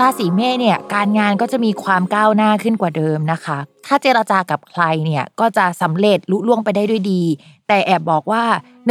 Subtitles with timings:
[0.00, 7.22] ราศีเมษเนี่ยการงานก็จะมีความก้าวหน้าขึ้นกว่าเดิมนะคะ ถ้าเจรจากับใครเนี่ยก็จะสำเร็จลุล่วงไปได้ด้วยดี
[7.68, 8.42] แต่แอบบอกว่า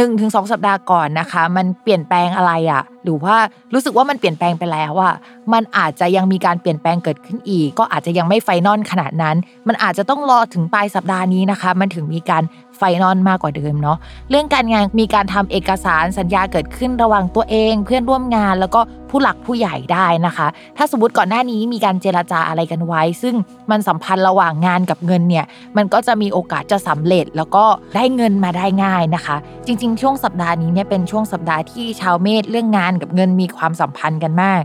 [0.02, 3.36] 1-2 สัปดาห์ก่อนนะคะ มันเปลี่ยนแปลงอะไรอะ่ะ หรือว่า
[3.72, 5.10] รู้สึกว่ามันเปลี่ยนแปลงไปแล้วว่า
[5.52, 9.36] มันอาจจะยังมีการเปลี่ยนแปลงเกิดขึ้นอีก ก็อาจจะยังไม่ไฟนอลขนาดนั้น
[9.68, 12.42] มันอาจจะต้องรอถึงปลายสัปดาห์นี้นะคะ มันถึงมีการ
[12.80, 13.98] ไฟนอลมากกว่าเดิมเนาะ
[14.30, 18.80] เรื่องการงานมีการทำเอกสารสัญญาเกิดขึ้นระหว่างตัวเอง เพื่อนร่วมงานแล้วก็
[19.10, 20.46] ผู้หลักผู้ใหญ่ได้นะคะ
[20.76, 23.34] ถ้าสมมติก่อนหน้านี้มีการเจรจาอะไรกันไว้ ซึ่ง
[23.70, 25.44] มันสัมพันธ์ระหว่างงานกับเงินเนี่ย
[25.76, 27.64] มันก็จะมีโอกาสจะสำเร็จแล้วก็
[27.96, 29.36] ได้เงินมาได้ง่ายนะคะ
[29.66, 34.60] จริง ๆ ช่วงสัปดาห์นี้เนี่ยเป็นช่วงสัปดาห์ที่ชาวเมษเรื่องงานกับเงินมีความสัมพันธ์กันมาก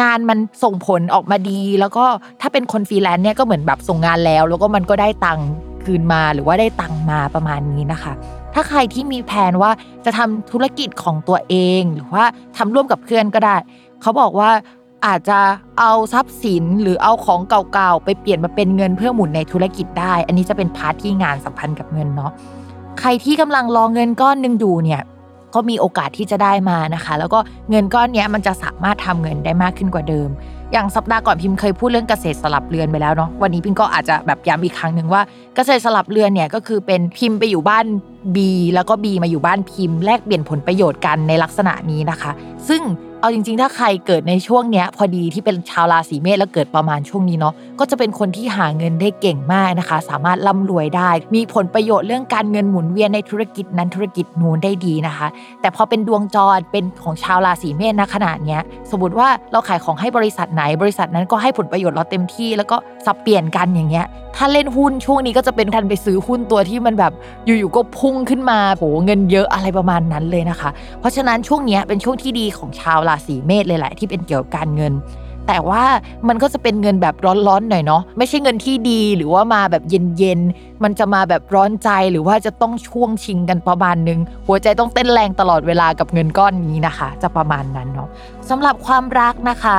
[0.00, 2.04] งานมันส่งผลออกมาดี แล้วก็
[2.40, 5.48] ถ้าเป็นคนฟรีแลนซ์เนี่ยก็เหมือนแบบส่งงานแล้ว แล้วก็มันก็ได้ตังค์
[5.88, 8.12] คืนมาหรือว่าได้ตังค์มาประมาณนี้นะคะ
[8.54, 9.70] ถ้าใครที่มีแผนว่า
[10.04, 12.24] จะทำธุรกิจของตัวเอง หรือว่า
[12.56, 13.56] ทำร่วมกับเพื่อนก็ได้
[14.02, 14.50] เขาบอกว่า
[15.06, 15.38] อาจจะ
[15.78, 17.40] เอาทรัพย์สินหรือเอาของ
[17.72, 22.32] เก่าๆไปเปลี่ยนมาเป็นเงินเพื่อหมุนในธุรกิจได้ อันนี้จะเป็น part ที่งานสัมพันธ์กับเงินเนาะ
[23.00, 25.02] ใครที่กำลังรอเงินก้อนหนึ่งอยู่เนี่ย
[25.54, 27.38] ก็มีโอกาสที่จะได้มานะคะ แล้วก็
[27.70, 30.28] เงินก้อนนี้มันจะสามารถทำเงินได้มากขึ้นกว่าเดิม
[30.72, 35.22] อย่างสัปดาห์ก่อนพิมพ์เคยพูดเรื่องเกษตรสลับเรือนไปแล้วเนาะวันนี้พิมก็อาจจะแบบย้ำอีกครั้งหนึ่งว่า
[35.56, 37.84] เกษตรสลับเรือนเนี่ยก็คือเป็นพิมพ์ไปอยู่บ้าน
[38.36, 38.38] B
[38.74, 42.30] แล้วก็ B มาอยู่บ้านพิมพ์ แลกเปลี่ยนผลประโยชน์กันในลักษณะนี้นะคะ
[42.68, 42.82] ซึ่ง
[43.20, 55.26] เอาจริงๆ ถ้าใครเกิดในช่วงเนี้ยพอดีที่เป็นชาวราศีเมษแล้วเกิดประมาณช่วงนี้เนาะก็จะเป็นคนที่หาเงินได้เก่งมากนะคะ สามารถร่ำรวยได้ มีผลประโยชน์เรื่องการเงินหมุนเวียนในธุรกิจนั้นธุรกิจนู้นได้ดีนะคะ
[55.60, 64.06] แต่พอเป็นดวงจรเป็นของชาวราศีเมษณขนาดเนี้ยสมมติว่าเราขายของให้บริษัทไหน บริษัทนั้นก็ให้ผลประโยชน์เราเต็มที่แล้วก็สับเปลี่ยนกันอย่างเงี้ย
[64.36, 67.12] ถ้าเล่นหุ้นช่วงนี้ก็จะเป็นการไปซื้อหุ้นตัวที่มันแบบ
[67.46, 70.70] อยู่ๆก็พุ่งขึ้นมาโหเงินเยอะอะไรประมาณนั้นเลยนะคะ
[71.00, 74.94] เพราะฉะนั้นช่วงนี้เป็นช่วงที่ดีของชาวราศีเมษเลยแหละที่เป็นเกี่ยวกับการเงิน
[75.48, 75.84] แต่ว่า
[76.28, 77.14] มันก็จะเป็นเงินแบบ
[77.46, 88.08] ร้อนๆหน่อยเนาะไม่ใช่เงินที่ดีหรือว่ามาแบบเย็นๆมันจะมาแบบร้อนใจหรือว่าจะต้องช่วงชิงกันประมาณนึง หัวใจต้องเต้นแรงตลอดเวลากับเงินก้อนนี้นะคะ จะประมาณนั้นเนาะ
[88.50, 89.76] สำหรับความรักนะคะ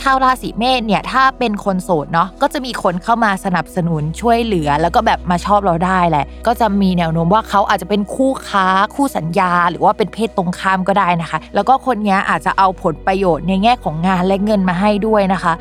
[0.00, 15.52] ชาวราศีเมษเนี่ยถ้าเป็นคนโสดเนาะก็จะมีคนเข้ามาสนับสนุนช่วยเหลือ แล้วก็แบบมาชอบเราได้แหละ ก็จะมีแนวโน้มว่าเขาอาจจะเป็นคู่ค้าคู่สัญญา หรือว่าเป็นเพศตรงข้ามก็ได้นะคะ แล้วก็คนนี้อาจจะเอาผลประโยชน์ในแง่ของงานและเงินมาให้ด้วยนะคะ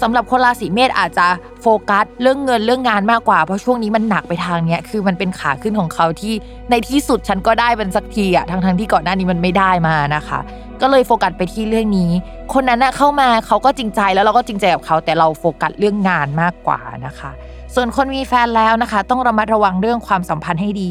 [0.00, 1.26] สำหรับคนราศีเมษอาจจะ
[1.60, 6.34] โฟกัสเรื่องเงินเรื่องงานมากกว่าเพราะช่วงนี้มันหนักไปทางเนี้ยคือมันเป็นขาขึ้นของเขาที่
[6.70, 10.38] ในที่สุดฉันก็ได้เป็นสักทีอะทั้งทั้งที่ก่อนหน้านี้มันไม่ได้มานะคะ
[10.82, 12.10] ก็เลยโฟกัสไปที่เรื่องนี้
[12.52, 17.30] คนนั้นเข้ามาเขาก็จริงใจแล้วเราก็จริงใจกับเขาแต่เราโฟกัสเรื่องงานมากกว่านะคะ
[17.74, 20.90] ส่วนคนมีแฟนแล้วนะคะ ต้องระมัดระวังเรื่องความสัมพันธ์ให้ดี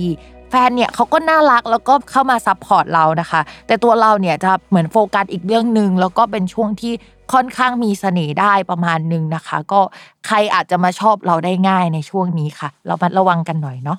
[0.50, 6.94] แฟนเนี่ยเขาก็น่ารักแล้วก็เข้ามา support เรานะคะ แต่ตัวเราเนี่ยจะเหมือนโฟกัสอีกเรื่องหนึ่งแล้วก็เป็นช่วงที่
[7.34, 9.80] ค่อนข้างมีเสน่ห์ได้ประมาณนึงนะคะ ก็
[10.28, 13.98] ใครอาจจะมาชอบเราได้ง่ายในช่วงนี้ค่ะ เรามาระวังกันหน่อยเนาะ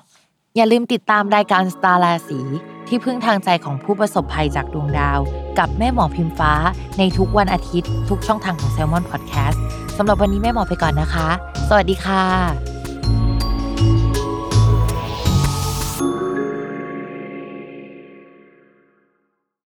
[0.57, 2.39] อย่าลืมติดตามรายการสตาร์ราศี
[2.87, 5.19] ที่พึ่งทางใจของผู้ประสบภัยจากดวงดาว
[5.59, 6.53] กับแม่หมอพิมฟ้า
[6.97, 9.57] ในทุกวันอาทิตย์ ทุกช่องทางของ s ซ l m o n Podcast
[9.97, 11.27] สำหรับวันนี้แม่หมอไปก่อนนะคะ
[11.67, 12.72] สวัสดีค่ะ